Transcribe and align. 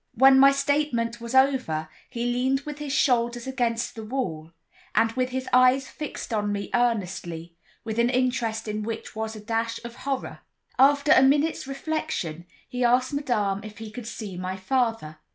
When 0.15 0.39
my 0.39 0.51
statement 0.51 1.21
was 1.21 1.35
over, 1.35 1.87
he 2.09 2.25
leaned 2.25 2.61
with 2.61 2.79
his 2.79 2.91
shoulders 2.91 3.45
against 3.45 3.93
the 3.93 4.03
wall, 4.03 4.51
and 4.95 5.11
with 5.11 5.29
his 5.29 5.47
eyes 5.53 5.87
fixed 5.89 6.33
on 6.33 6.51
me 6.51 6.71
earnestly, 6.73 7.55
with 7.83 7.99
an 7.99 8.09
interest 8.09 8.67
in 8.67 8.81
which 8.81 9.15
was 9.15 9.35
a 9.35 9.39
dash 9.39 9.79
of 9.85 9.97
horror. 9.97 10.39
After 10.79 11.11
a 11.11 11.21
minute's 11.21 11.67
reflection, 11.67 12.47
he 12.67 12.83
asked 12.83 13.13
Madame 13.13 13.61
if 13.63 13.77
he 13.77 13.91
could 13.91 14.07
see 14.07 14.37
my 14.37 14.57
father. 14.57 15.19